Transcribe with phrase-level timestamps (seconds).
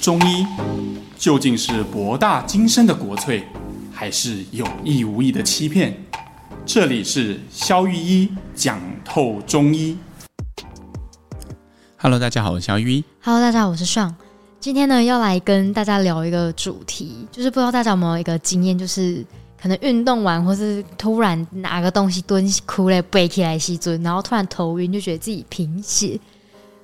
[0.00, 0.46] 中医
[1.18, 3.42] 究竟是博大精深的国粹，
[3.92, 5.94] 还是有意无意的欺骗？
[6.64, 9.98] 这里是肖玉一讲透中医。
[11.98, 13.04] Hello，大家好，我是肖玉一。
[13.22, 14.14] Hello，大家好，我是尚。
[14.58, 19.22] 今天呢，要来跟大家聊一个主题，就是不知道大家有没有一个经验，就是
[19.60, 26.18] 可能运动完，或是突然拿个东西蹲哭了，背起来吸蹲，然后突然头晕，就觉得自己贫血。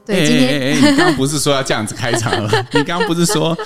[0.07, 2.49] 对，今天、欸欸欸、你刚刚不是说要这样子开场了？
[2.73, 3.57] 你刚刚不是说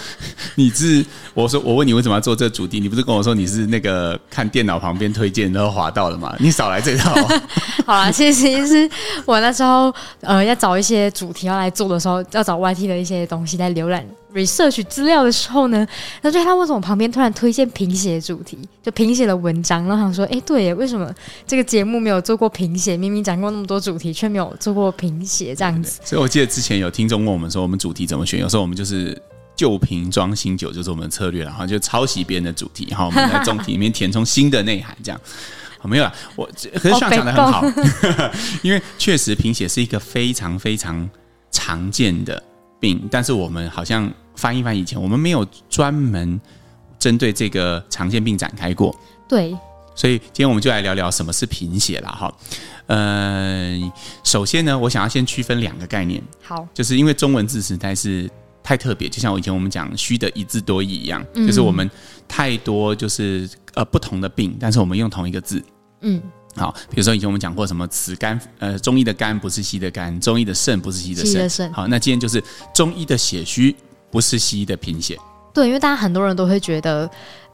[0.55, 1.05] 你是？
[1.35, 2.81] 我说我问你为什么要做这个主题？
[2.81, 6.35] 你不是跟我说你是那个看电脑旁边推荐然后滑到了吗？
[6.41, 7.15] 你少来这套。
[7.87, 8.91] 好啦，其实其实
[9.25, 14.05] 我那时候呃要找一些主题要来做的时候，要找 YT 的一些东西在浏览。
[14.35, 15.87] Research 资料的时候呢，
[16.23, 21.13] 那就他为什么旁边突然推荐贫血主题，就贫血的文章，然后想说，哎，对耶，为什么
[21.47, 22.97] 这个节目没有做过贫血？
[22.97, 26.01] 明明讲过那么多主题，却没有做过贫血这样子。
[26.05, 28.41] 所以我记得之前有听众问我们说，我们主题怎么选？
[28.41, 29.21] 有时候我们就是
[29.57, 35.21] 旧瓶装新酒，就是我们的策略，然后就抄袭别人的主题，然后我们在中题里面填充新的内涵，这样。
[35.79, 37.65] 好，没有了，我可是上讲的很好，
[38.63, 41.09] 因为确实贫血是一个非常非常
[41.51, 42.43] 常见的。
[42.81, 46.41] 病，但是我们好像翻一翻以前，我们没有专门
[46.99, 48.99] 针对这个常见病展开过。
[49.29, 49.57] 对，
[49.95, 52.35] 所以今天我们就来聊聊什么是贫血了哈。
[52.87, 53.79] 呃，
[54.25, 56.21] 首先呢，我想要先区分两个概念。
[56.43, 58.29] 好，就是因为中文字实在是
[58.63, 61.89] 太特别，就像我以前我们讲虚的一字多义一样，嗯，就是我们
[62.27, 65.63] 太多就是呃不同的病，但是我们用同一个字。
[66.01, 66.21] 嗯。
[66.57, 71.35] 好，比如说以前我们讲过什么此肝，呃，中医的肝不是西医的肝，中医的肾不是西医的肾。
[71.35, 72.43] 的肾好，那今天就是
[72.75, 73.75] 中医的血虚
[74.11, 75.17] 不是西医的贫血。
[75.55, 77.11] 对，因为大家很多人都会觉得，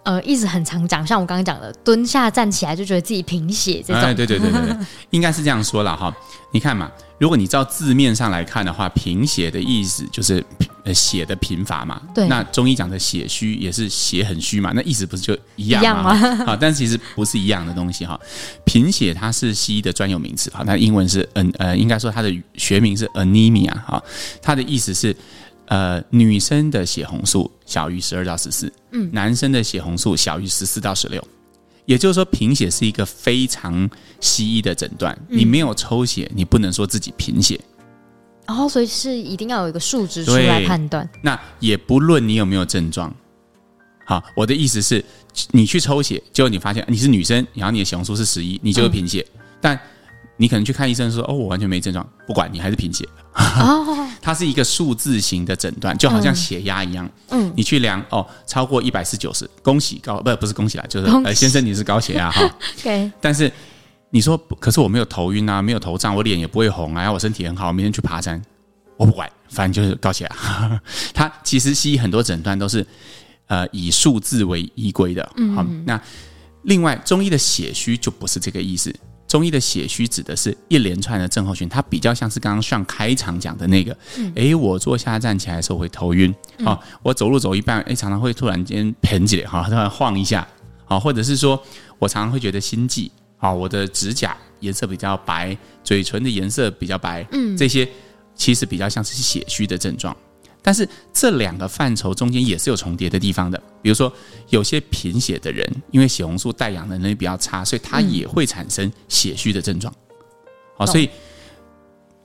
[0.07, 4.01] 呃，一直很常讲，像我刚刚讲的，蹲下站起来就觉得自己贫血这种。
[4.01, 4.77] 哎，对对对对对，
[5.11, 6.15] 应该是这样说了哈。
[6.53, 6.91] 你看嘛。
[7.19, 10.45] 如果你照字面上来看的话，贫血的意思就是
[10.85, 11.99] 呃血的贫乏嘛。
[12.15, 12.29] 对。
[12.29, 16.15] 那中医讲的血虚也是血很虚嘛，那意思不是就一样吗？
[16.45, 18.21] 好，但其实不是一样的东西哈。
[18.67, 24.03] 贫血它是西医的专有名词哈，那英文是嗯呃，应该说它的学名是 anemia 哈，
[24.43, 25.17] 它的意思是
[25.67, 31.23] 呃女生的血红素小于十二到十四，嗯，男生的血红素小于十四到十六。
[31.85, 33.89] 也就是说，贫血是一个非常
[34.21, 35.17] 西医的诊断。
[35.29, 37.61] 你没有抽血，你不能说自己贫血。
[38.49, 41.09] 哦，所以是一定要有一个数值出来判断。
[41.23, 43.15] 那也不论你有没有症状。
[44.05, 45.05] 好，我的意思是，
[45.53, 49.25] 你去抽血，结果你发现你是女生，然后你的血红素是十一，你就是贫血。
[49.35, 49.81] 嗯、但
[50.37, 53.09] 你可能去看医生说：“哦，我完全没症状。”不管你还是贫血。
[53.37, 57.09] 哦， 它是一个数字型的诊断，就好像血压一样。
[57.29, 62.51] 嗯，你去量哦，超过一百四九十，恭喜高不不是恭喜啦，就是呃先生你是高血压哈。
[62.83, 63.11] 对。
[63.21, 63.53] 但是
[64.11, 68.41] 你说，可是我没有头晕啊，没有头胀，我脸也不会红啊，我身体很好，我明天去爬山，
[68.97, 70.81] 我不管，反正就是高血压。
[71.13, 72.87] 它其实西医很多诊断都是
[73.47, 75.33] 呃以数字为依归的。
[75.37, 76.01] 嗯，好，那
[76.63, 78.95] 另外中医的血虚就不是这个意思。
[79.29, 86.33] 中医的血虚指的是一连串的症候群，它比较像是刚刚上开场讲的那个，嗯、诶，我坐下站起来的时候会头晕，
[86.65, 90.47] 好、嗯，我走路走一半，诶，常常会突然间盆起来，哈，突然晃一下，
[90.85, 91.61] 好，或者是说
[91.99, 97.89] 我常常会觉得心悸，好，我的指甲颜色比较白，嘴唇的颜色比较白，嗯，这些
[98.37, 100.17] 其实比较像是血虚的症状。
[100.67, 104.13] 但是这两个范畴中间也是有重叠的地方的，比如说
[104.49, 109.95] 有些贫血的人，因为血红素带氧的能力比较差，所以他也会产生血虚的症状。
[110.77, 111.09] 好，所以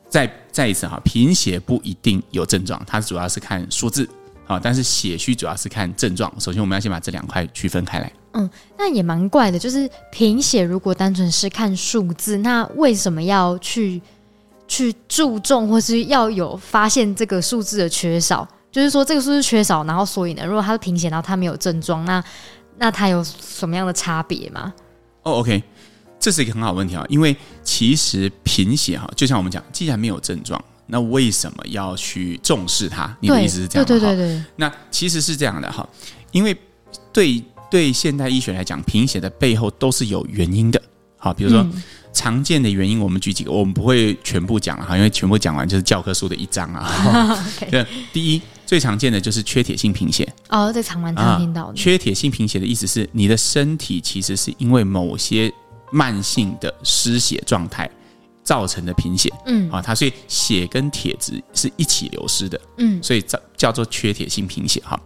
[0.10, 4.10] 再再一次哈，贫血不一定有症状，它主要是看数字。
[4.48, 6.34] 好，但是血虚主要是看症状。
[6.40, 8.12] 首先我们要先把这两块区分开来。
[8.32, 14.02] 嗯，那也蛮怪的，就是贫血如果单纯是看数字，那为什么要去？
[14.72, 22.24] 去注重或是要有发现这个数字的缺少，就是说这个数字缺少，然后所以呢，如果他是贫血，然后他没有症状，那
[22.78, 24.74] 那他有什么样的差别吗？
[25.24, 25.62] 哦，OK，
[26.18, 33.14] 这是一个很好的问题啊，因为其实贫血哈，就像我们讲，既然没有症状，那为什么要去重视它？
[33.20, 33.86] 你的意思是这样？
[33.86, 34.44] 对对对对。
[34.56, 35.86] 那其实是这样的哈，
[36.32, 36.58] 因为
[37.12, 40.82] 对对现代医学来讲，贫血的背后都是有原因的。
[41.18, 41.60] 好，比如说。
[41.60, 47.46] 嗯常见的原因，我们举几个，我们不会全部讲了哈，因为全部讲完就是教科书的一章啊。
[47.72, 50.28] 对，第一最常见的就是缺铁性贫血。
[50.50, 51.74] 哦，这常蛮常听到的。
[51.74, 55.52] 缺铁性贫血的意思是，你的身体其实是因为某些
[55.92, 57.90] 慢性的失血状态
[58.44, 59.32] 造成的贫血。
[59.46, 62.60] 嗯，啊，它所以血跟铁质是一起流失的。
[62.78, 65.00] 嗯，所以叫叫做缺铁性贫血哈。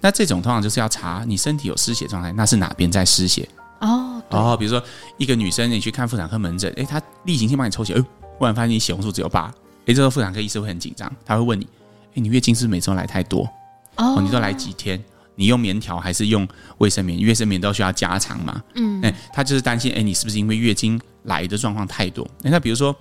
[0.00, 3.48] 那这种通常就是要查你身体有失血状态，那是哪边在失血？
[3.80, 4.82] 哦，哦，比如说
[5.16, 8.04] 一个女生，你去看妇产科门诊，哎，她例行性帮你抽血，哎，
[8.38, 9.52] 忽然发现你血红素只有八，
[9.86, 11.66] 哎，这个妇产科医生会很紧张，他会问你，
[12.14, 13.48] 哎，你月经是不是每周来太多？
[13.96, 15.02] 哦，你都来几天？
[15.34, 16.46] 你用棉条还是用
[16.78, 17.24] 卫生棉？
[17.24, 18.60] 卫生棉都需要加长嘛。
[18.74, 22.28] 嗯，哎，他就是担心，哎，你是不是因为月经来的状况太多？
[22.42, 22.94] 哎，那比如说，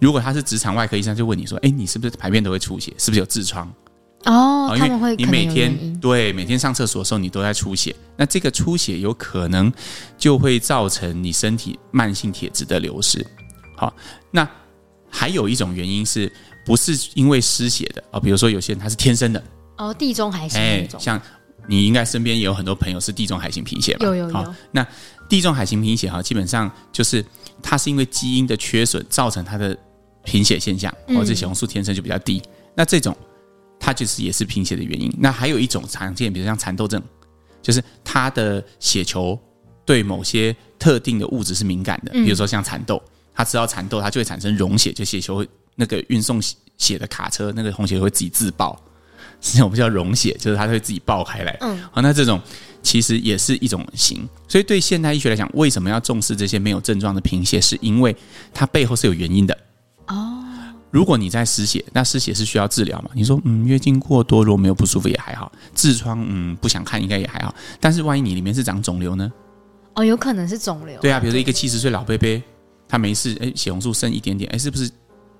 [0.00, 2.92] 如果他是直肠外科医生，就问你说，哎，你是不是排便都会出血？
[2.98, 3.72] 是不是有痔疮？
[4.26, 9.72] 哦，因为你每天对每天上厕所的时候你都在出血，那这个出血有可能
[10.18, 13.26] 就会造成你身体慢性铁质的流失。
[13.76, 13.92] 好，
[14.30, 14.48] 那
[15.08, 16.30] 还有一种原因是
[16.64, 18.20] 不是因为失血的啊？
[18.20, 19.42] 比如说有些人他是天生的
[19.78, 21.20] 哦，地中海型那种，像。
[21.68, 24.06] 你应该身边也有很多朋友是地中海型贫血吧？
[24.06, 24.54] 有有有。
[24.70, 24.86] 那
[25.28, 27.24] 地中海型贫血哈，基本上就是
[27.60, 29.76] 它是因为基因的缺损造成它的
[30.22, 32.40] 贫血现象，或者血红素天生就比较低。
[32.44, 33.16] 嗯、那这种
[33.86, 35.08] 它就是也是贫血的原因。
[35.16, 37.00] 那还有一种常见，比如像蚕豆症，
[37.62, 39.40] 就是它的血球
[39.84, 43.00] 对某些特定的物质是敏感的，比如说像蚕豆，
[43.32, 45.46] 它吃到蚕豆，它就会产生溶血，就血球
[45.76, 46.42] 那个运送
[46.76, 48.76] 血的卡车那个红血会自己自爆。
[49.54, 51.56] 那我们叫溶血，就是它会自己爆开来。
[51.60, 52.40] 嗯，好，那这种
[52.82, 54.28] 其实也是一种型。
[54.48, 57.60] 所以对现代医学来讲，为什么要重视这些没有症状的贫血？
[57.60, 58.16] 是因为
[58.52, 59.56] 它背后是有原因的。
[60.08, 60.44] 哦，
[60.96, 63.10] 如果你在失血，那失血是需要治疗嘛？
[63.12, 65.52] 你说，嗯，月经过多，如果没有不舒服也还好。
[65.74, 67.54] 痔疮，嗯，不想看应该也还好。
[67.78, 69.30] 但是万一你里面是长肿瘤呢？
[69.92, 70.98] 哦，有可能是肿瘤。
[71.02, 72.42] 对啊，比如说一个七十岁老伯伯，
[72.88, 74.90] 他没事，哎，血红素剩一点点，哎，是不是？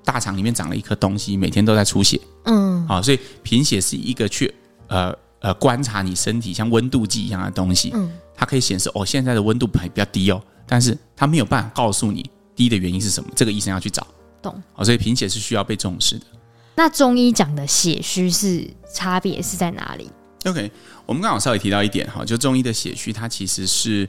[0.05, 2.21] 大肠里面长了一颗东西，每天都在出血。
[2.45, 4.55] 嗯，好，所以贫血是一个去
[4.89, 5.11] 呃
[5.41, 7.93] 呃观察你身体像温度计一样的东西。
[7.95, 13.31] 嗯，它可以显示哦，现在的温度还比较低哦，但是它没有办法告诉你低的原因是什么。
[13.35, 14.07] 这个医生要去找。
[14.49, 14.63] 懂。
[14.73, 16.27] 好，所以贫血是需要被重视的。
[16.75, 20.11] 那中医讲的血虚是差别是在哪里
[20.45, 20.71] ？OK，
[21.05, 24.09] 我们刚好稍微提到一点哈，就中医的血虚，它其实是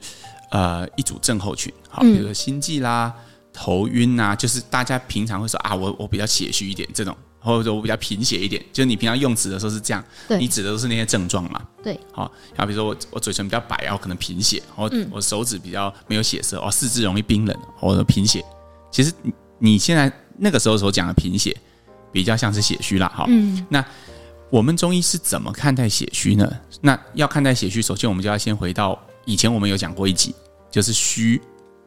[0.50, 1.72] 呃一组症候群。
[1.88, 3.12] 好，比如说心悸啦。
[3.16, 11.60] 嗯头晕啊，就是大家平常会说啊，我我比较血虚一点这种，或者说我比较贫血一点，就是你平常用词的时候是这样，对你指的都是那些症状嘛？
[11.82, 18.44] 对，好，然后比如说我我嘴唇比较白，然后可能贫血，我、嗯、我手指比较没有血色，哦，四肢容易冰冷，或者贫血。
[18.92, 21.56] 其实你你现在那个时候所讲的贫血，
[22.12, 23.08] 比较像是血虚啦。
[23.08, 23.84] 哈，嗯，那
[24.50, 26.50] 我们中医是怎么看待血虚呢？
[26.80, 30.34] 那要看待血虚，首先我们就要先回到以前我们有讲过一集，
[30.70, 31.40] 就是虚，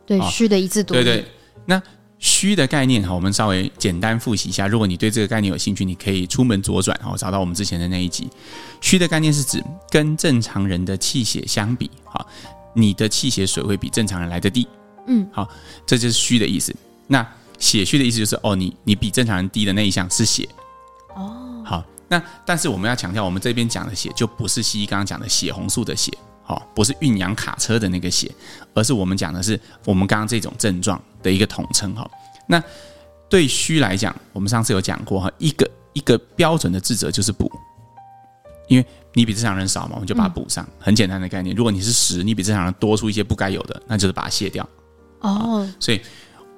[0.05, 1.25] 对，虚的一字多义，对对。
[1.65, 1.81] 那
[2.19, 4.67] 虚的概念哈，我们稍微简单复习一下。
[4.67, 8.29] 如果你对这个概念有兴趣，你可以出门左转哈，找到我们之前的那一集。
[8.79, 12.23] 虚的概念是指跟正常人的气血相比，哈，
[12.75, 14.67] 你的气血水会比正常人来得低。
[15.07, 15.49] 嗯，好，
[15.83, 16.75] 这就是虚的意思。
[17.07, 17.27] 那
[17.61, 20.45] 血虚的意思就是哦，你你比正常人低的那一项是血。
[21.15, 26.11] 哦，好，那但是我们要强调，我们这边讲的血就不是西医刚刚讲的血红素的血。
[26.47, 28.29] 哦，不是运养卡车的那个血，
[28.73, 32.05] 而是我们讲的是我们刚刚这种症状的一个统称哈。
[32.45, 32.61] 那
[33.29, 37.49] 对虚来讲，我们上次有讲过哈，一个一个标准的治则就是补，
[38.67, 41.55] 因为你比正常人少嘛，我们就把它补上，嗯、很简单的概念。
[41.55, 44.67] 如果你是实，你比正常人多出一些不该有的，那就是把它卸掉。
[45.21, 46.01] 哦，所以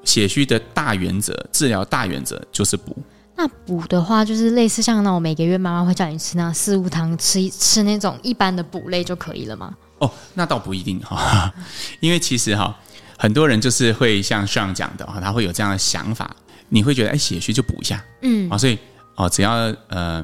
[0.04, 2.96] 血虚的大原则，治疗大原则就是补。
[3.36, 9.74] 那补的话，就是类似像那种每个月妈妈会叫你吃那四物汤，吃吃那种一般的补类就可以了吗？
[9.98, 11.52] 哦，那倒不一定哈，
[12.00, 12.78] 因为其实哈，
[13.18, 16.36] 很多人就是会像上讲的哈，他会有这样的想法，
[16.70, 18.78] 你会觉得哎，血虚就补一下，嗯，啊，所以
[19.16, 19.52] 哦，只要
[19.88, 20.24] 呃，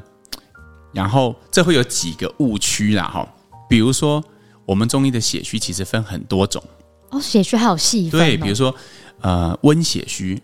[0.94, 3.28] 然后这会有几个误区啦哈，
[3.68, 4.24] 比如说
[4.66, 6.64] 我们中医的血虚其实分很多种。
[7.10, 8.74] 哦，血虚还有细分，对，比如说
[9.22, 10.42] 呃温血虚。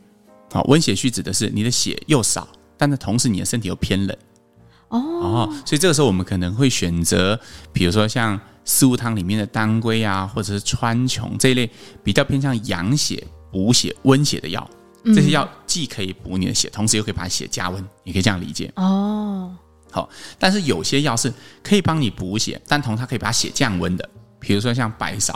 [0.52, 4.18] 好，温血虚指的是你的血又少，但是同时你的身体又偏冷
[4.90, 7.40] 哦，哦，所以这个时候我们可能会选择，
[7.74, 11.70] 比如说像四物汤里面的当归啊，或者是川穹这一类
[12.04, 14.70] 比较偏向养血、补血、温血的药。
[15.14, 19.56] 这些药既可以补你的血，同时又可以把血加温，你可以这样理解哦。
[19.92, 25.32] 好，但是有些药是可以帮你补血，但同时它可以把血降温的，比如说像白芍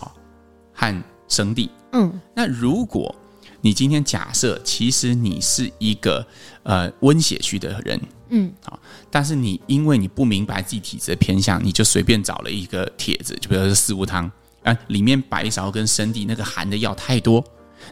[0.74, 1.69] 和生地。
[1.91, 3.13] 嗯，那如果
[3.62, 6.25] 你今天假设，其实你是一个
[6.63, 8.00] 呃温血虚的人，
[8.30, 14.32] 嗯，好，但是你因为你不明白自己体质的偏向，你就随便找了一个帖子，就比如说四物汤。
[14.62, 17.42] 啊，里面白芍跟生地那个含的药太多，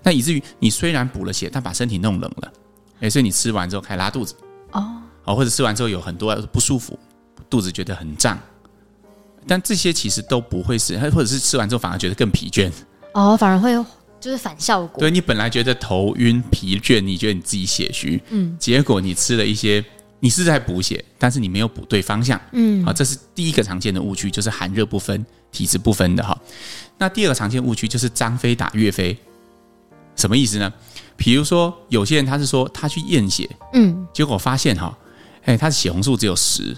[0.04, 2.54] 那以至于你虽然补了血，但把身体弄冷了，
[3.00, 4.36] 哎，所以你吃完之后开始拉肚子。
[4.74, 7.00] 哦，哦，或者吃完之后有很多不舒服，
[7.50, 8.38] 肚子觉得很胀，
[9.48, 12.70] 但这些其实都不会是，或者是吃完之后反而觉得更疲倦。
[13.14, 13.74] 哦，反而会。
[14.20, 15.00] 就是反效果。
[15.00, 19.84] 对，你本来觉得头晕疲倦，你觉得你自己血虚，嗯，结果你吃了一些，
[20.20, 26.38] 你是在补血，但是你没有补对方向，嗯，好，这是第一个常见的误区，就是寒热不分、体质不分的哈。
[26.98, 29.16] 那第二个常见误区就是张飞打岳飞，
[30.16, 30.74] 什么意思呢？
[31.16, 34.98] 比如说有些人他是说他去验血，嗯，结果发现哈，
[35.46, 36.76] 哎，他的血红素只有十，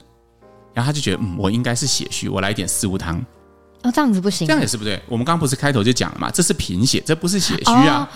[0.74, 3.24] 然后他就觉得嗯，我应该是血虚，我来一点四物汤。
[3.82, 5.02] 哦，这样子不行，这样也是不对。
[5.08, 8.02] 我们刚刚不是开头就讲了嘛，这是贫血，这不是血虚啊。
[8.02, 8.08] 哦、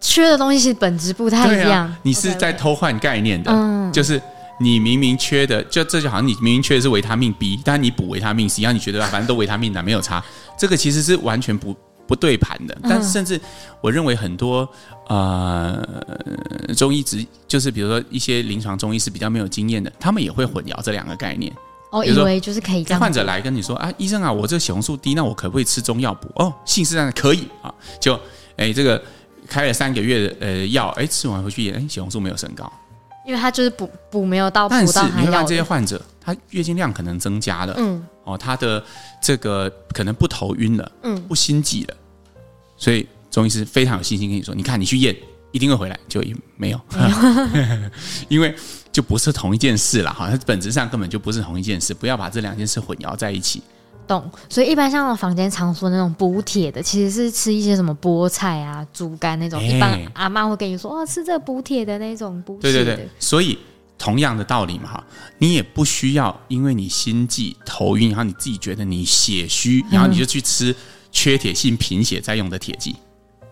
[0.00, 1.86] 缺的东西是本质不太一样。
[1.86, 4.20] 啊、你是在偷换概念的，嗯，就是
[4.60, 10.22] 你明明缺的，就这就好像你明明缺的是维他命 B，但你补维他命 C，然后你觉得反正都维他命的没有差，
[10.58, 11.74] 这个其实是完全不
[12.06, 12.76] 不对盘的。
[12.82, 13.40] 但是甚至
[13.80, 14.68] 我认为很多
[15.08, 15.82] 呃
[16.76, 21.50] 中医只就是比如说一些临床中医是比较没有经验的，他们也会混淆这两个概念。
[21.96, 23.00] 我、哦、以为就是可以这样。
[23.00, 26.28] 患者来跟你说啊，医生啊，我这个血红素低，那我可不可以吃中药补？
[26.34, 28.18] 哦，信誓旦旦可以啊，就
[28.56, 29.02] 哎这个
[29.48, 32.70] 开了三个月的呃药，哎吃完回去也哎血红素没有升高，
[33.26, 38.84] 因为他就是补补没有到，但是到你会看这些患者，他月经量可能增加了，嗯，哦，他的
[39.22, 41.96] 这个可能不头晕了，嗯，不心悸了，
[42.76, 45.16] 所以中医师非常有信心跟你说，你看你去验
[45.52, 46.22] 一定会回来，就
[46.56, 47.90] 没有，没有
[48.28, 48.54] 因为。
[48.92, 53.62] 就不是同一件事了哈，它本质上根本就不是同一件事，不要把这两件事混淆在一起。
[54.08, 59.60] 懂，所以一般像房间常说的那种补铁的，其实是吃一些什么菠菜啊、猪肝那种。
[59.60, 62.58] 欸、一般阿妈会跟你说，哦，吃这个补铁的那种补。
[62.58, 63.58] 对对对，所以
[63.98, 65.04] 同样的道理嘛哈，
[65.36, 70.74] 你也不需要因为你心悸、头晕，然后你自己觉得你血虚，然后你就去吃
[71.12, 72.96] 缺铁性贫血在用的铁剂。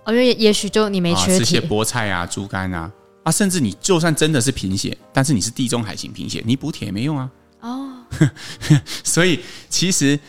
[0.04, 2.90] 哦，因为也许就你没缺铁，吃些菠菜啊、猪肝啊。
[3.22, 7.30] 啊，甚至你就算真的是贫血，但是你是地中海型贫血，你补铁也没用啊。
[7.60, 8.04] 哦，
[9.02, 10.20] 所以其实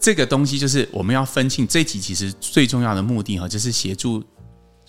[0.00, 1.68] 这个东西就是我们要分清。
[1.68, 4.24] 这集其实最重要的目的哈，就是协助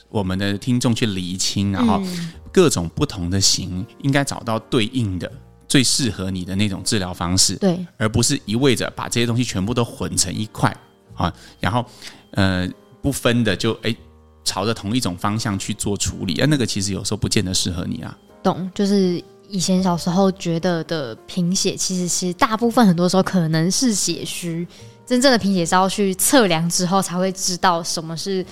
[0.08, 2.01] 我们的听众去厘清，然后
[2.50, 5.29] 各种不同的型应该找到对应的
[5.67, 7.58] 最适合你的那种治疗方式。
[7.58, 10.74] 对，而不是一味着把这些东西全部都混成一块
[11.13, 11.86] 啊，然后
[12.31, 12.65] 呃
[13.01, 13.93] 不分的就哎。
[14.50, 18.18] 朝着同一种方向去做处理，啊，那个其实有时候不见得适合你啊。
[18.41, 24.68] 懂，就是以前小时候觉得的贫血，其实是大部分很多时候可能是血虚。
[25.06, 28.44] 真正的贫血是要去测量之后才会知道什么是，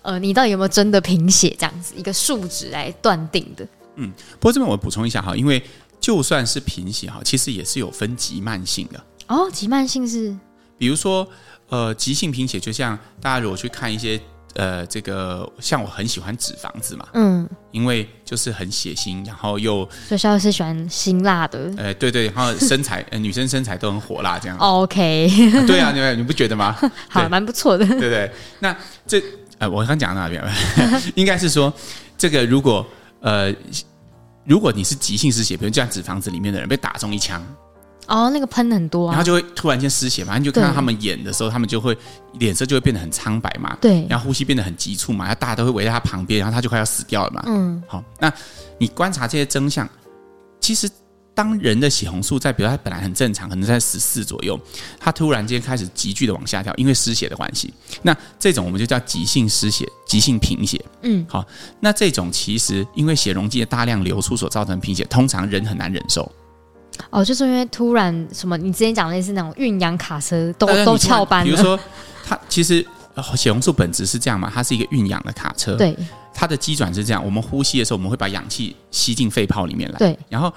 [0.00, 3.66] 呃，你到底有没有真的贫血这样子一个数值来断定的。
[3.96, 5.62] 嗯，不过这边我补充一下哈，因为
[6.00, 9.04] 就算是贫血哈，其实也是有分急慢性的。
[9.28, 10.34] 哦，急慢性是，
[10.78, 11.28] 比如说
[11.68, 14.18] 呃，急性贫血，就像大家如果去看一些。
[14.54, 26.76] 呃，这个像我很喜欢纸房子嘛，嗯，因为就是很血腥，然后又所以萧老师喜欢辛辣的，呃，对对，然后身材， 呃，女生身材都很火辣，这样，OK，啊对啊，你 你不觉得吗？
[27.08, 28.30] 好，蛮不错的，对对。
[28.58, 29.22] 那这
[29.58, 30.42] 呃，我刚讲到哪边？
[31.14, 31.72] 应该是说，
[32.18, 32.86] 这个如果
[33.20, 33.54] 呃，
[34.44, 37.40] 如果你是急性失血，比如像纸房子里面的人被打中一枪。
[38.08, 41.96] 哦，那个喷很多，啊，然后就会突然间失血嘛，你就看到他们演的时候，他们就会
[42.34, 47.42] 脸色就会变得很苍白嘛，对，然后呼吸变得很急促嘛，然后大家都会围在他旁边，然后他就快要死掉了嘛。
[47.46, 48.30] 嗯，好，那
[48.78, 49.88] 你观察这些真相，
[50.60, 50.90] 其实
[51.32, 54.60] 当人的血红素在，比如他本来很正常，可能在十四左右，
[54.98, 60.84] 他突然间开始急剧的往下跳，因为失血的关系，那这种我们就叫急性失血、急性贫血。
[61.02, 61.46] 嗯，好，
[61.80, 66.30] 那这种其实因为血溶剂的大量流出所造成的贫血，通常人很难忍受。
[67.10, 71.44] 哦，就是因为突然什么，你之前讲的类似那种运氧卡车都都翘班了。
[71.44, 71.78] 比如说，
[72.24, 72.86] 它其实
[73.36, 75.76] 血红素本质是这样嘛，它是一个运氧的卡车。
[75.76, 75.96] 对，
[76.34, 79.98] 它的机转是这样：我们呼吸的时候，我们会把氧气吸进肺泡里面来。
[79.98, 80.52] 对，然后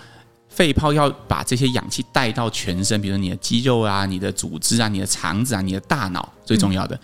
[0.49, 6.99] 肺泡要把这些氧气带到全身，比如你的肌肉啊、你的组织啊、你的肠子啊、你的大脑，最重要的，嗯、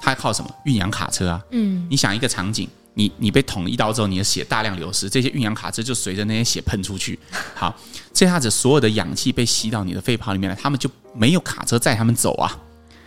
[0.00, 0.50] 它靠什么？
[0.64, 1.42] 运氧卡车啊。
[1.50, 2.68] 嗯，你想一个场景。
[2.94, 7.18] 你你被捅了一刀之后，你的血大量流失，这些运氧卡车就随着那些血喷出去。
[7.54, 7.74] 好，
[8.12, 12.56] 这下子所有的氧气被吸到你的肺泡里面了，他们就没有卡车载他们走啊。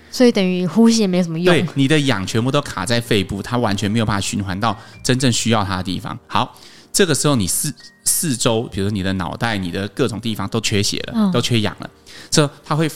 [0.09, 1.53] 所以等于呼吸也没什么用。
[1.53, 6.17] 对，你的氧全部都卡在肺部，它完全没有办法循环到真正需要它的地方。
[6.27, 6.57] 好，
[6.91, 11.89] 这个时候你四四周，比如说你的脑袋、你的各种地方都缺血了，嗯、都缺氧了，
[12.29, 12.89] 这它会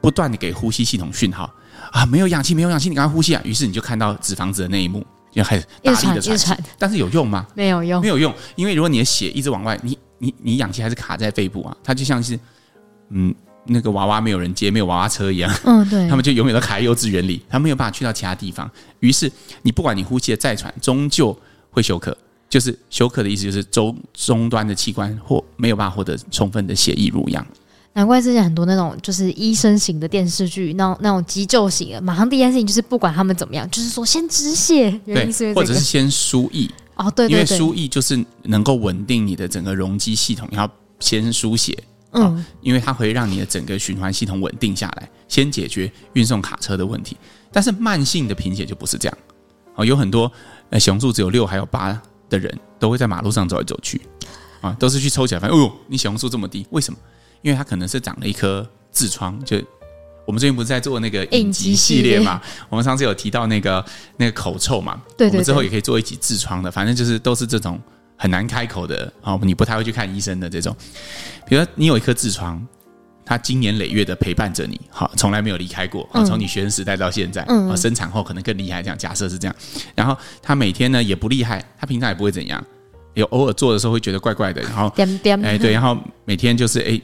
[0.00, 1.50] 不断的给呼吸系统讯号
[1.92, 3.40] 啊，没有氧气，没有氧气，你赶快呼吸啊。
[3.44, 5.06] 于是你就看到纸房子的那一幕。
[5.34, 7.46] 要开始大力的喘气，但是有用吗？
[7.54, 8.32] 没有用，没有用。
[8.56, 12.38] 因为如果你的血一直往外，你你你氧气还是卡在肺部啊，它就像是
[13.10, 13.34] 嗯
[13.66, 15.52] 那个娃娃没有人接，没有娃娃车一样。
[15.64, 16.08] 嗯，对。
[16.08, 18.70] 他们就永远都卡在幼稚园里，他没有办法去到其他地方。
[19.00, 19.30] 于是
[19.62, 21.36] 你不管你呼吸的再喘，终究
[21.70, 22.16] 会休克。
[22.46, 27.44] 就是休克的意思，就是周终端的器官或没有办法获得充分的血液入氧。
[27.94, 36.68] 难怪之前很多那种就是医生型的电视剧，那种那种急救型的，马上第一件事情就是不管他们怎么样，就是说先止血，对，或者是先输液。
[36.96, 41.76] 哦，对，因为输液就是能够稳定你的整个容积系统，然后先输血，
[42.12, 47.16] 嗯，因为它会让你的整个循环系统稳定下来，先解决运送卡车的问题。
[47.52, 49.18] 但是慢性的贫血就不是这样，
[49.76, 50.30] 哦，有很多
[50.70, 54.00] 呃血红素只有六还有八的人都会在马路上走来走去，
[54.60, 56.98] 啊，都是去抽起来发现，哦呦，你血红素这么低，为什么？
[57.44, 59.58] 因为它可能是长了一颗痔疮，就
[60.24, 62.40] 我们最近不是在做那个影集系列嘛？
[62.70, 63.84] 我们上次有提到那个
[64.16, 64.98] 那个口臭嘛？
[65.18, 67.78] 对对对，我们之后也可以做一集痔疮的，反正就是都是这种
[68.16, 70.74] 很难开口的啊，你不太会去看医生的这种。
[71.46, 72.66] 比如说你有一颗痔疮，
[73.26, 79.54] 它经年累月的陪伴着你，好，从来没有离开过，从你学生时代到现在，嗯，生产后可能更厉害，这样假设是这样。
[79.94, 82.64] 然后他每天呢也不厉害，他平常也不会怎样，
[83.12, 84.90] 有偶尔做的时候会觉得怪怪的，然后
[85.42, 86.98] 哎对，然后每天就是哎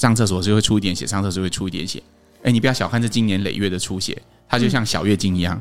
[0.00, 2.02] 上厕所就会出一点血，上厕所就会出一点血。
[2.42, 4.16] 哎，你不要小看这经年累月的出血，
[4.48, 5.60] 它就像小月经一样，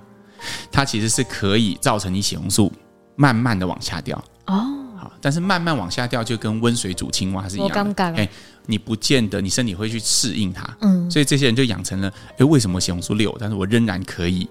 [0.72, 2.72] 它其实是可以造成你血红素
[3.18, 4.64] 慢慢的往下掉哦。
[4.96, 8.04] 好，但是慢慢往下掉就跟温水煮青蛙是一样的。
[8.16, 8.30] 哎，
[8.66, 10.78] 你不见得你身体会去适应它。
[10.80, 14.48] 嗯，所以这些人就养成了，哎，为什么血红素六，但是我仍然可以，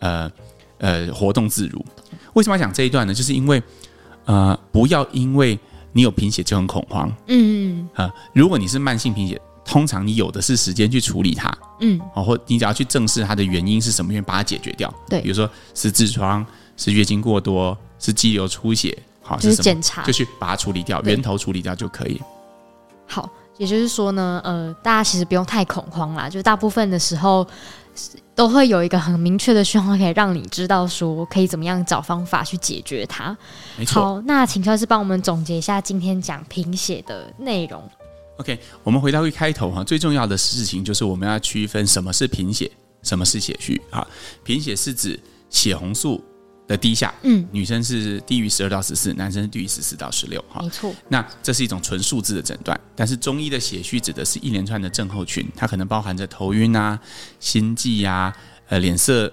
[0.00, 0.28] 呃
[0.78, 1.80] 呃，活动自如？
[2.32, 3.14] 为什么要讲这一段呢？
[3.14, 3.62] 就是因为，
[4.24, 5.56] 呃，不要因为
[5.92, 7.12] 你有贫血就很恐慌。
[7.28, 9.40] 嗯啊，如果你是慢性贫血。
[9.64, 14.92] 通常你有的是时间去处理它，嗯，哦，或你只要去正视它的原因是什么原因，把它解决掉。
[15.08, 16.44] 对，比如说是痔疮，
[16.76, 22.20] 是月经过多，是肌瘤出血，好，就是检查，就去把它处理掉，源头处理掉就可以。
[23.06, 27.46] 好，也就是说呢，呃，大家其实不用太恐慌啦，就大部分的时候
[28.34, 33.36] 都会有一个很明确的讯号，可以让你知道说可以怎么样找方法去解决它。
[33.78, 34.02] 没错。
[34.02, 37.82] 好，那请萧医师帮我们总结一下今天讲贫血的内容。
[38.38, 42.70] OK，我们回到一开头哈，最重要的事情就是我们要区分什么是贫血，
[43.02, 44.06] 什么是血虚啊。
[44.42, 45.20] 贫血是指
[45.50, 46.22] 血红素
[46.66, 50.94] 的低下，嗯，女生是低于十二到十四，男生是低于十四到十六，哈，没错。
[51.08, 56.98] 那这是一种纯数字的诊断，但是中医的血虚指的是一连串的症候群，它可能包含着头晕啊、
[57.40, 58.34] 心悸啊、
[58.68, 59.32] 呃脸色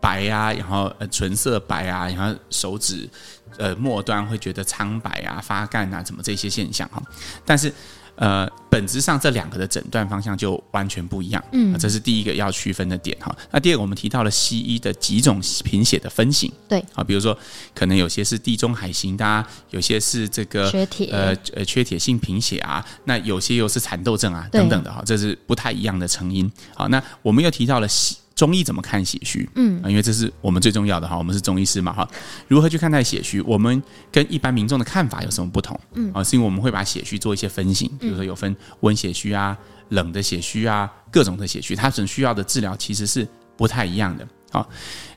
[0.00, 3.08] 白啊，然后呃唇色白啊，然后手指
[3.56, 7.02] 呃末端会觉得苍白啊、发干啊，怎么这些现象哈，
[7.44, 7.72] 但是。
[8.16, 13.34] 呃，本质上这两个的诊断方向就完全不一样，嗯，这是第一个要区分的点哈。
[13.50, 17.36] 那第二个，我们提到了西医的几种贫血的分型，对，啊，比如说
[17.74, 26.50] 可能有些是地中海型的啊，有些是这个缺铁，呃呃缺铁性贫血啊，那有些又是蚕豆症啊等等的哈，这是不太一样的成因。
[26.74, 28.16] 好，那我们又提到了西。
[28.36, 29.48] 中医怎么看血虚？
[29.54, 32.06] 嗯，因为这是我们最重要的哈，我们是中医师嘛哈。
[32.46, 33.40] 如何去看待血虚？
[33.40, 35.80] 我们跟一般民众的看法有什么不同？
[35.94, 39.56] 嗯，啊，是因为我们会把血虚做一些分型，比如说有分温血虚啊、
[39.88, 44.28] 冷的血虚啊、各种的血虚，它所需要的治疗其实是不太一样的。
[44.52, 44.68] 好，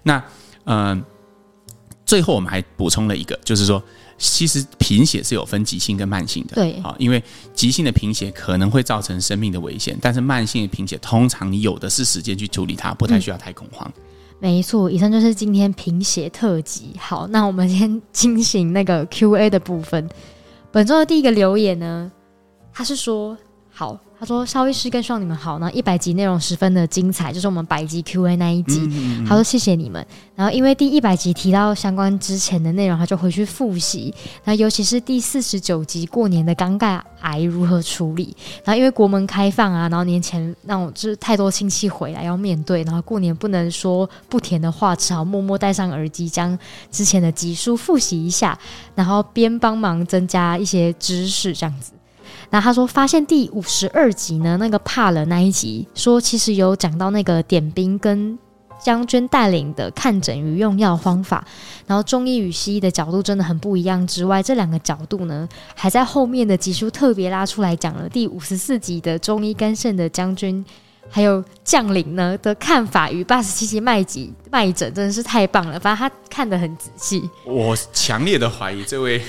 [0.01, 0.17] 那
[0.63, 1.03] 嗯、呃，
[2.09, 3.81] 最后我们还补充了一个，就是说。
[4.21, 13.89] 其实贫血是有分急性跟慢性的，对，啊，因为急性的贫血可能会造成生命的危险，但是慢性的贫血通常你有的是时间去处理它，不太需要太恐慌。
[13.95, 14.03] 嗯、
[14.39, 16.93] 没错，以上就是今天贫血特辑。
[16.99, 20.09] 好，那我们先进行那个 Q&A 的部分。
[20.69, 22.11] 本周的第一个留言呢，
[22.73, 23.37] 他是说
[23.71, 23.97] 好。
[24.19, 28.81] 他说：“萧医师跟希望你们好，那一百集内容十分的精彩，就是我们百集 Q&A 那一集。
[28.81, 30.05] 嗯嗯嗯、他说谢谢你们。
[30.35, 34.13] 然后因为第一百集提到相关之前的内容，他就回去复习。
[34.43, 38.35] 那尤其是第四十九集过年的尴尬癌如何处理？
[38.65, 46.59] 然后因为国门开放啊，然后年前那种就是太多亲戚回来要面对，然后过年不能说不甜的话，只好默默戴上耳机，将
[46.91, 48.59] 之前的集数复习一下，
[48.95, 51.93] 然后边帮忙增加一些知识，这样子。”
[52.51, 58.37] 那他说，发现第五十二集呢，那个怕了那一集，说其实有讲到那个点兵跟
[58.83, 61.45] 将军带领的看诊与用药方法，
[61.85, 64.05] 然后中医与西医的角度真的很不一样。
[64.07, 68.09] 之外，这两个角度呢，还在后面的集数特别拉出来讲了。
[68.09, 70.65] 第五十四集的中医肝肾的将军。
[71.09, 77.29] 还有将领呢的看法与八十七期麦吉麦诊真的是太棒了，反正他看得很仔细。
[77.45, 79.21] 我强烈的怀疑这位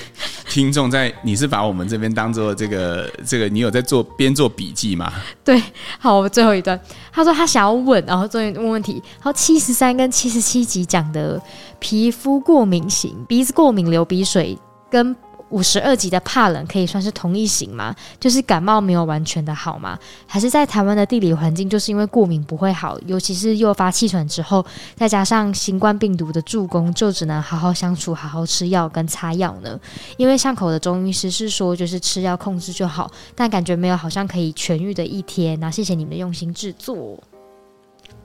[0.47, 5.11] 听众在，你是把我们这边当做这个这个，你有在做边做笔记吗？
[5.43, 5.61] 对，
[5.99, 6.79] 好，最后一段，
[7.11, 9.01] 他说他想要问，然后终于问问题。
[9.15, 11.41] 然后七十三跟七十七集讲的
[11.79, 14.57] 皮肤过敏型，鼻子过敏流鼻水
[14.89, 15.15] 跟。
[15.51, 17.95] 五十二级的怕冷可以算是同一型吗？
[18.19, 19.97] 就是感冒没有完全的好吗？
[20.25, 29.79] 还是在台湾的地理环境，就是因为过敏不会好，尤其是诱发气喘之后，再加上新冠病毒的助攻，就只能好好相处，好好吃药跟擦药呢？
[30.17, 35.59] 因为巷口的中医师是说，就是吃药控制就好，但感觉没有好像可以痊愈的一天。
[35.59, 37.21] 那谢谢你们的用心制作。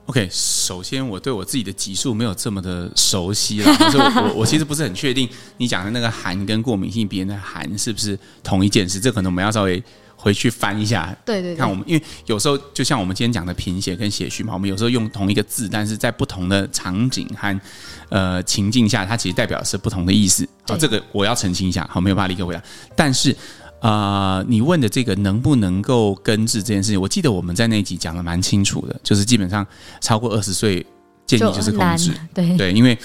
[0.07, 9.83] OK，首先我对我自己的级数没有这么的熟悉了， 可是我我我其实不是很确定你讲的那个寒跟过敏性鼻炎的寒是不是同一件事，这可能我们要稍微
[10.15, 17.61] 回去翻一下，对对，看我们因为有时候就像我们今天讲的贫血跟血虚嘛，我们有时候用同一个字，但是在不同的场景和
[18.07, 20.47] 呃情境下，它其实代表的是不同的意思。
[20.63, 22.63] 好，这个我要澄清一下，好，没有办法立刻回答，
[22.95, 23.35] 但是
[23.81, 29.65] 呃，你问的这个能不能够根治这件事情，我记得我们在那一集讲的蛮清楚的，就是基本上
[30.01, 30.85] 超过二十岁
[31.25, 32.57] 建议就是控制，对。
[32.57, 32.97] 对，因为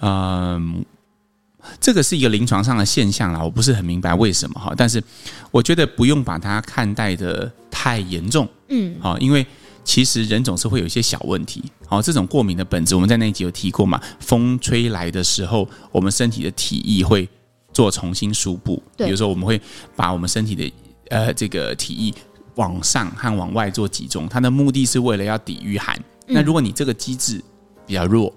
[0.00, 0.10] 嗯。
[0.52, 0.84] 呃
[1.80, 5.02] 这个是一个临床上的现象啦，我不是很明白为什么哈，但是
[5.50, 9.44] 我觉得不用把它看待的太严重，嗯，好，因为
[9.84, 17.28] 其实人总是会有一些小问题，好，这种过敏的本质我们在那一集有提过嘛，风吹来的时候，我们身体的体液会
[17.78, 19.60] 做重新输布，比如说我们会
[19.94, 20.72] 把我们身体的
[21.10, 22.14] 呃这个体液
[22.56, 27.40] 往上和往外做集中，它的目的是为了要抵御寒，那如果你这个机制
[27.86, 28.34] 比较弱。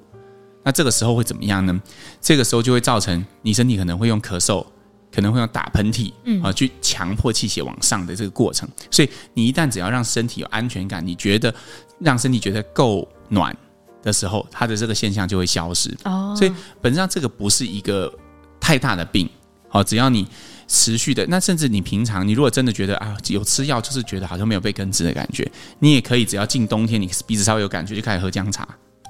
[0.64, 1.82] 那这个时候会怎么样呢？
[2.22, 4.64] 这个时候就会造成你身体可能会用咳嗽，
[5.12, 8.70] 可能会用打喷嚏，嗯啊，去强迫气血往上的这个过程。
[8.92, 11.52] 所以你一旦只要让身体有安全感，你觉得
[11.98, 13.58] 让身体觉得够暖
[14.04, 15.98] 的时候，它的这个现象就会消失。
[16.04, 18.14] 哦，所以本质上这个不是一个
[18.62, 19.28] 太大的病。
[19.68, 20.28] 好，只要你
[20.68, 28.68] 持续的，那甚至你平常你如果真的觉得啊有吃药，就是觉得好像没有被根治的感觉，你也可以只要进冬天，你鼻子稍微有感觉，就开始喝姜茶。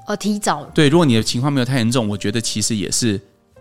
[0.08, 3.20] 哦，提早对，如果你的情况没有太严重，我觉得其实也是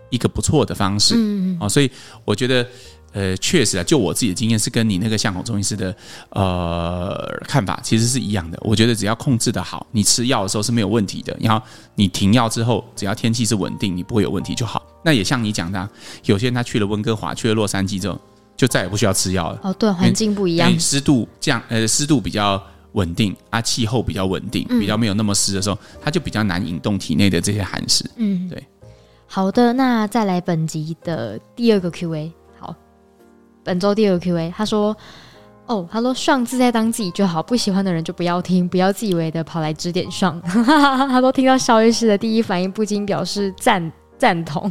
[0.09, 1.15] 一个不错的方式。
[1.15, 1.57] 嗯嗯。
[1.59, 1.89] 哦，所以
[2.25, 2.67] 我觉得，
[3.13, 5.95] 呃，确实啊，就我自己的经验是跟你那个巷口中医师的
[6.31, 8.59] 呃看法其实是一样的。
[8.61, 11.35] 我觉得只要控制的好，你吃药的时候是没有问题的。
[11.39, 14.83] 然后你停药之后，只要天气是稳定，你不会有问题就好。
[15.03, 15.89] 那也像你讲的啊，
[16.25, 18.19] 有些人他去了温哥华，去了洛杉矶之后，
[18.55, 19.59] 就再也不需要吃药了。
[19.63, 22.61] 哦，对，环境不一样，湿度降，呃，湿度比较。
[22.93, 28.03] 稳定啊，气候比较稳定，比较没有那么湿的时候，嗯、它就比较难引动体内的这些寒湿。
[28.17, 28.61] 嗯，对。
[29.27, 32.29] 好的，那再来本集的第二个 Q&A。
[32.59, 32.75] 好，
[33.63, 34.93] 本周第二个 Q&A，他说
[35.67, 40.37] ：“哦，他说上自在当自己就好，不喜欢的人就不要听，不要自以为的跑来指点上。
[40.43, 44.69] ”他说听到肖医师的第一反应，不禁表示赞赞同。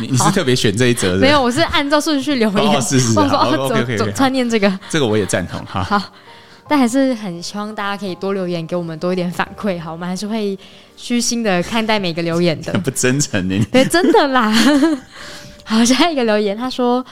[0.00, 1.18] 你你是特别选这一则的？
[1.18, 2.76] 没有，我是按照顺序留言。
[2.76, 3.18] 哦，是是是。
[3.18, 5.64] 我说哦，总总串念这个，这个我也赞同。
[5.66, 5.82] 哈。
[5.82, 6.02] 好。
[6.68, 9.80] 但还是很希望大家可以多留言，给我们多一点反馈。
[9.80, 10.56] 好，我们还是会
[10.96, 12.72] 虚心的看待每个留言的。
[12.84, 13.60] 不真诚呢？
[13.72, 14.52] 对，真的啦。
[15.64, 17.04] 好，下一个留言，他说。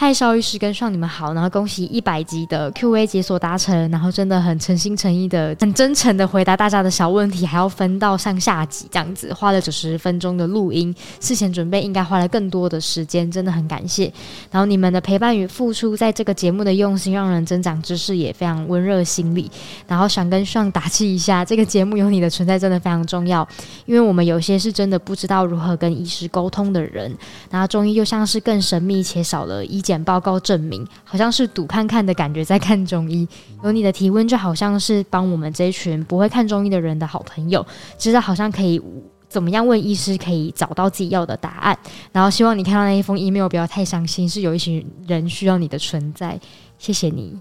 [0.00, 14.10] 嗨，邵医师跟上你们好，然后恭喜一百集的 Q&A 解锁达成，然后真的很诚心诚意的、很真诚的回答大家的小问题，还要分到上下集这样子，花了九十分钟的录音，事前准备应该花了更多的时间，真的很感谢。
[14.50, 19.50] 然后你们的陪伴与付出，在这个节目的用心，让人增长知识，也非常温热心里。
[19.86, 23.46] 然后想跟上打气一下，这个节目有你的存在真的非常重要，
[23.84, 27.14] 因为我们有些是真的不知道如何跟医师沟通的人，
[27.50, 29.84] 然后中医又像是更神秘且少了医。
[29.90, 33.26] 检报告证明，好像是赌看看的感觉，在看中医。
[33.64, 37.66] 有你的提问，就好像是帮我们这一群不会看中医的人的好朋友，
[37.98, 38.80] 知道好像可以
[39.28, 41.76] 怎么样问医师，可以找到自己要的答案。
[42.12, 46.38] 然后希望你看到那一封 email 不要太伤心，是有一群人需要你的存在。
[46.78, 47.36] 谢谢你。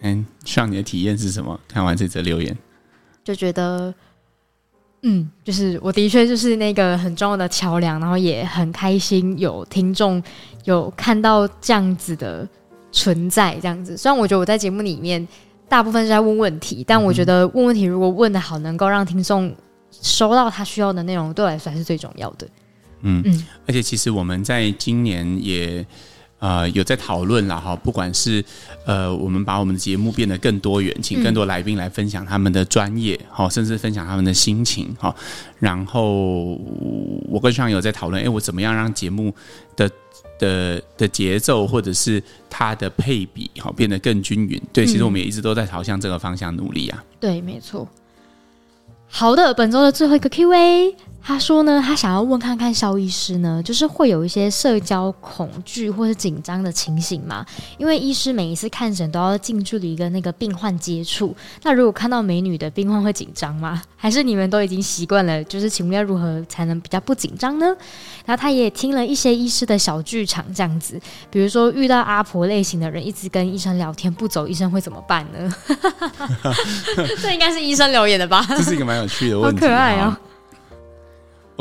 [0.00, 1.60] 嗯，上你的体验是什么？
[1.68, 2.56] 看完这则留言，
[3.22, 3.94] 就觉得。
[5.02, 10.22] 嗯，就是我的确就是那个很重要的桥梁，然后也很开心有听众
[10.64, 12.48] 有看到这样子的
[12.90, 13.96] 存在，这样子。
[13.96, 15.26] 虽然我觉得我在节目里面
[15.68, 19.54] 大部分是在问问题，但我觉得问问题如果问的好，能够让听众
[19.90, 22.46] 收到他需要的内容，对我来说还是最重要的。
[23.02, 25.84] 嗯嗯，而且其实我们在今年也。
[26.42, 28.44] 呃，有在讨论了哈，不管是
[28.84, 35.14] 呃，我们把我们的节目变得更多元，请更多来宾来分享他们的专业，好、嗯，甚至分享他们的心情，哈。
[35.60, 36.58] 然后
[37.30, 39.32] 我跟上有在讨论，哎，我怎么样让节目
[39.76, 39.88] 的
[40.40, 44.60] 的的节奏或者是它的配比，哈，变得更均匀？
[44.72, 47.04] 对，其实我们也一直都在朝向这个方向努力啊。
[47.20, 47.88] 对，没错。
[49.06, 50.92] 好的，本周的最后一个 Q&A。
[51.24, 57.46] 他说呢，他想要问看看肖医师呢，就是会有一些社交恐惧或是紧张的情形吗？
[57.78, 63.80] 因为医师每一次看诊都要近距离跟那个病患接触，那如果看到美女的病患会紧张吗？
[63.96, 65.42] 还是你们都已经习惯了？
[65.44, 67.66] 就是请问要如何才能比较不紧张呢？
[68.24, 75.54] 然后他也听了一些医师的小剧场，这样子，比如说遇到阿婆类型的人一直跟医生聊天不走，医生会怎么办呢？
[77.22, 78.44] 这应该是医生留言的吧？
[78.48, 80.16] 这是一个蛮有趣的问题，好可爱哦。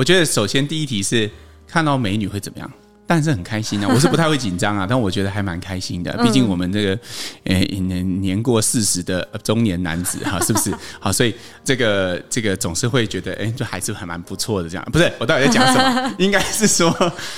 [0.02, 1.30] 我觉得首先第一题是
[1.68, 2.68] 看到美女会怎么样？
[3.06, 3.88] 但是很开心啊！
[3.94, 6.12] 我是不太会紧张啊，但我觉得还蛮开心的。
[6.24, 7.00] 毕竟我们这个
[7.44, 10.74] 呃年年过四十的中年男子哈， 是不是？
[11.00, 14.68] 好，所以这个这个总是会觉得，哎，就还是还蛮不错的。
[14.68, 15.14] 这样不是？
[15.20, 16.14] 我到底在讲什么？
[16.18, 16.90] 应该是说，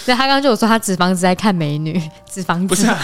[0.06, 2.98] 对，他刚刚就有说他脂肪只在看美女，脂肪不是啊，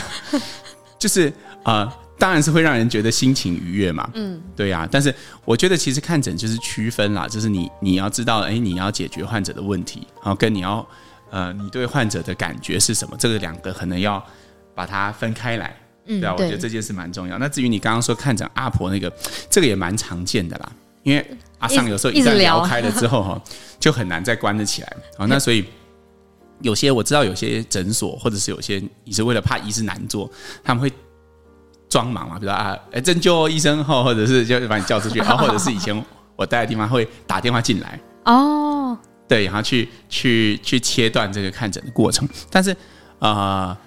[0.97, 1.27] 就是
[1.63, 1.83] 啊。
[1.83, 4.89] 呃当然是会让人觉得心情愉悦嘛，嗯，对呀、啊。
[4.91, 5.13] 但是
[5.45, 10.85] 我觉得其实看诊就是区分啦，就是你你要知道，哎，你要解决患者的问题，然后跟你要，
[11.31, 14.23] 呃，你对患者的感觉是什么，这个两个可能要
[14.75, 15.75] 把它分开来。
[16.05, 17.37] 嗯，对啊，我觉得这件事蛮重要。
[17.37, 19.11] 那至于你刚刚说看诊阿婆那个，
[19.49, 20.71] 这个也蛮常见的啦。
[21.03, 21.25] 因为
[21.59, 23.41] 阿尚有时候一旦聊开了之后哈，
[23.79, 24.97] 就很难再关得起来。
[25.17, 25.63] 好，那所以
[26.61, 30.29] 有些我知道有些诊所或者是有些医生为了怕医师难做，
[30.61, 30.91] 他们会
[31.89, 38.97] 装忙嘛，比如说啊，哎，针灸医生后，或者是就把你叫出去， 然后或者是以前我待的地方会打电话进来哦，
[39.27, 42.27] 对，然后去去去切断这个看诊的过程。
[42.49, 42.71] 但是
[43.19, 43.75] 啊。
[43.75, 43.77] 呃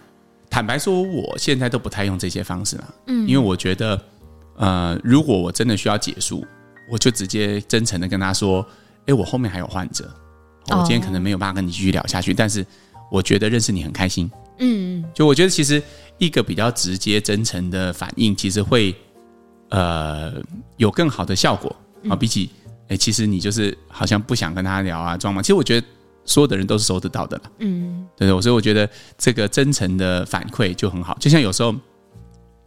[0.52, 2.94] 坦白说，我现在都不太用这些方式了。
[3.06, 3.98] 嗯，因为我觉得，
[4.58, 6.46] 呃，如果我真的需要结束，
[6.90, 8.62] 我就直接真诚的跟他说
[9.08, 10.12] ：“哎，我后面还有患者，
[10.68, 12.34] 我今天可能没有办法跟你继续聊下去。
[12.34, 12.66] 但是，
[13.10, 14.30] 我觉得认识你很开心。
[14.58, 15.82] 嗯，就我觉得其实
[16.18, 18.94] 一个比较直接、真诚的反应，其实会
[19.70, 20.32] 呃
[20.76, 21.74] 有更好的效果
[22.08, 22.16] 啊。
[22.16, 22.50] 比起
[22.88, 25.40] 哎，其实你就是好像不想跟他聊啊，装嘛。
[25.42, 25.86] 其实我觉得。
[26.24, 28.88] 所有的人都是收得到的了，嗯，对，所以我觉得
[29.18, 31.16] 这个真诚的反馈就很好。
[31.18, 31.74] 就像有时候，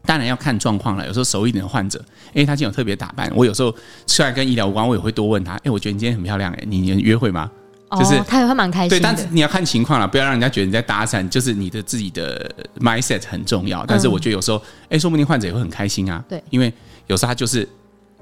[0.03, 1.07] 当然要看状况了。
[1.07, 3.73] 有时候熟一点的患者，哎，他今天有特别打扮，我有时候
[4.07, 7.49] 虽然跟医疗无关，我也会多问他，哎，我觉得你今天很漂亮，哎，你你约会吗？
[7.99, 8.89] 就是他也会蛮开心。
[8.89, 11.27] 对，但是你要看情况了，不要让人家觉得你在搭讪。
[11.29, 13.85] 就是你的自己的 mindset 很重要。
[13.85, 16.23] 但是我觉得有时候，哎，说不定患者也会很开心啊。
[16.27, 16.71] 对，因为
[17.07, 17.67] 有时候他就是。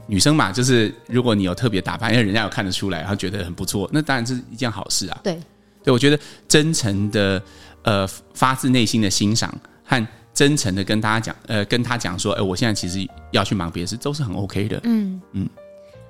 [0.06, 5.18] 女生嘛，就是如果你有特别打扮，因为人家有看得出来，他觉得很不错，那当然是一件好事啊。
[5.24, 5.40] 对，
[5.82, 7.42] 对我觉得真诚的
[7.84, 9.50] 呃发自内心的欣赏
[9.86, 14.78] 和真诚的跟大家讲，呃跟他讲说，哎、呃，我现在其实要去忙别的事，都是很 OK 的。
[14.84, 15.48] 嗯嗯，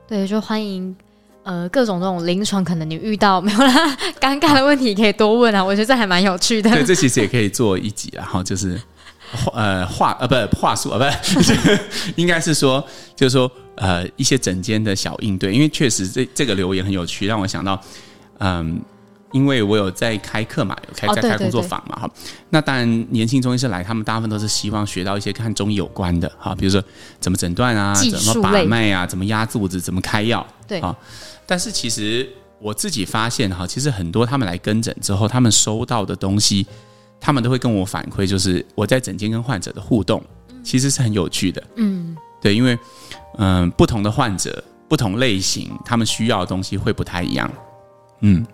[0.08, 0.95] 对，就欢迎
[1.44, 6.70] 呃各种这种临床可能你遇到没有啦尴尬的问题，可以多问啊，我觉得这还蛮有趣的。
[6.72, 8.80] 对，这其实也可以做一集，然后就是。
[9.52, 11.42] 呃，话呃不话术啊，不，
[12.22, 17.82] 应该是说，就是说，呃，一些整间的小应对，因为确实这这个留言很有趣，让我想到，
[18.38, 18.80] 嗯，
[19.34, 22.12] 因为我有在开课嘛，有开在开工作坊嘛，哈、哦，
[22.50, 26.82] 那当然年轻中医师来，他们大部分都是希望学到一些跟中医有关的，哈，比如说
[27.19, 30.96] 怎么诊断啊，怎么把脉啊，怎么压肚子，怎么开药，对啊，
[31.46, 36.65] 但是其实我自己发现哈，其实很多他们来跟诊之后，他们收到的东西。
[37.26, 40.22] 他们都会跟我反馈，就是我在诊间跟患者的互动，
[40.62, 41.63] 其实是很有趣的。
[41.78, 42.78] 嗯，对，因为
[43.38, 47.50] 嗯、呃，不同的患者、不同类型，他们需要的东西会不太一样。
[48.19, 48.46] 嗯，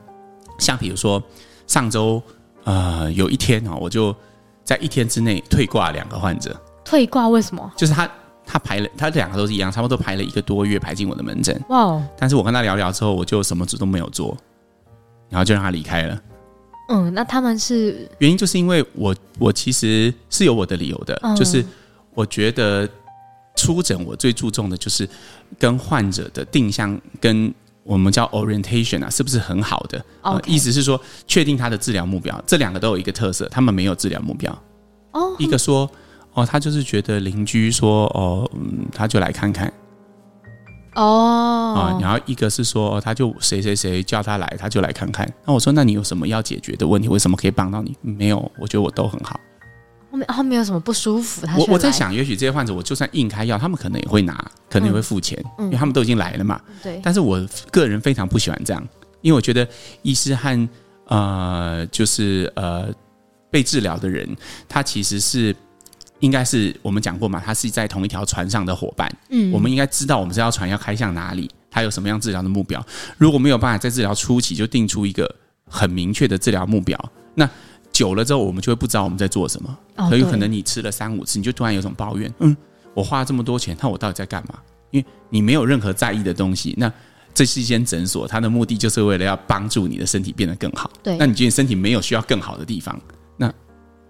[0.60, 1.22] 像比如说
[1.66, 2.22] 上周
[2.66, 4.16] 呃有一天啊，我就
[4.64, 6.56] 在一天之内退挂两个患者。
[6.86, 7.72] 退挂为什么？
[7.76, 8.10] 就是他
[8.46, 11.60] 他排了，他两个都是一样，差不多排了一个多月排进我的门诊。
[11.70, 12.04] 哇哦！
[12.18, 14.36] 但是我跟他聊聊之后，我就什么事都没有做，
[15.30, 16.20] 然后就让他离开了。
[16.90, 21.64] 嗯，那他们是原因，就是因为我我其实是有我的理由的，嗯、就是
[22.16, 22.90] 我觉得
[23.56, 25.08] 出诊我最注重的就是
[25.60, 27.54] 跟患者的定向跟
[27.90, 34.56] 我们叫 orientation 啊，是不是很好的.呃、意思是说确定他的治疗目标，这两个都有一个特色，他们没有治疗目标。
[35.14, 35.90] 哦，一个说
[36.34, 39.74] 哦，他就是觉得邻居说哦，嗯，他就来看看。
[40.94, 45.28] 哦，啊，然后一个是说，他就谁谁谁叫他来，他就来看看。
[45.48, 47.08] 那我说，那你有什么要解决的问题？
[47.08, 47.98] 为什么可以帮到你？
[48.02, 49.40] 没有，我觉得我都很好。
[50.12, 51.46] 后面后面有什么不舒服？
[51.46, 54.34] 他我我在想，也许这些患者，我就算硬开药，他们可能也会拿，
[54.70, 56.60] 可能也会付钱，嗯、因为他们都已经来了嘛。
[56.84, 57.00] 对。
[57.04, 57.40] 但是我
[57.72, 58.88] 个人非常不喜欢这样，
[59.22, 59.68] 因为我觉得
[60.02, 60.70] 医师和
[61.06, 62.90] 呃，就是呃
[63.50, 64.36] 被治疗的人，
[64.68, 65.56] 他其实是。
[66.22, 69.10] 应该是我们讲过嘛，他是在同一条船上的伙伴。
[69.30, 72.86] 嗯，我们应该知道我们这条船要开向哪里，他有什么样治疗的目标。
[73.18, 75.34] 如果没有办法在治疗初期就定出一个
[75.66, 77.50] 很明确的治疗目标，那
[78.00, 79.78] 久了之后我们就会不知道我们在做什么。
[79.98, 82.56] 很有可能你吃了三五次，你就突然有种抱怨，嗯，
[82.94, 84.58] 我花了这么多钱，那我到底在干嘛？
[84.92, 86.74] 因为你没有任何在意的东西。
[86.78, 86.90] 那
[87.34, 90.90] 这是一间诊所，它的目的就是为了要帮助你的身体变得更好。
[91.04, 92.98] 对，那你觉得身体没有需要更好的地方，
[93.36, 93.52] 那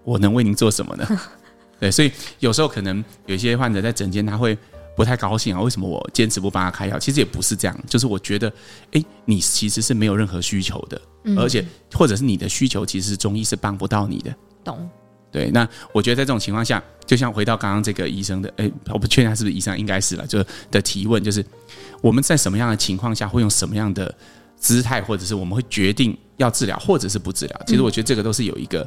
[0.04, 1.08] 我能为您做什么呢？
[1.82, 4.56] 对，所以有时候可能有些患者在诊间他会
[4.99, 6.99] 不太高兴啊，为什么我坚持不帮他开药？
[6.99, 8.51] 其实也不是这样，就是我觉得，
[8.91, 11.01] 哎，你其实是没有任何需求的，
[11.38, 14.35] 而且或者是你的需求其实中医是帮不到你的。
[14.62, 14.89] 懂？
[15.31, 21.45] 对，那我觉得在这种情况下，就像回到刚刚这个医生的，哎，我不确定他是不是医生，应该是了，就的提问就是
[22.01, 24.13] 我们在什么样的情况下会用什么样的
[24.57, 27.62] 姿态，或者是我们会决定要治疗或者是不治疗？
[27.65, 28.85] 其实我觉得这个都是有一个。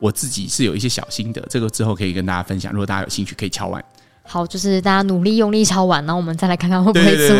[0.00, 2.70] 我自己是有一些小心得，这个之后可以跟大家分享。
[2.72, 3.82] 如果大家有兴趣，可以敲碗。
[4.26, 7.36] 好，就是大家努力用力抄完，然后我们再来看看会不会做。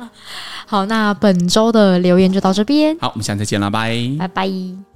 [0.66, 2.96] 好，那本周的留言就到这边。
[3.00, 4.87] 好，我们下次再见了，拜拜拜。